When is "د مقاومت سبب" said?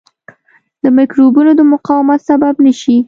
1.55-2.53